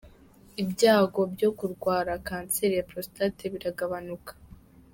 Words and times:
Ibyago 0.61 1.21
byo 1.33 1.49
kurwara 1.57 2.11
kanseri 2.27 2.73
ya 2.79 2.85
prostate 2.89 3.43
biragabanuka. 3.53 4.31